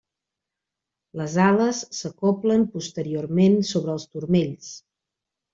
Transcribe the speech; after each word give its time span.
Les 1.21 1.35
ales 1.49 1.83
s'acoblen 1.99 2.65
posteriorment 2.79 3.61
sobre 3.75 3.97
els 3.99 4.11
turmells. 4.17 4.73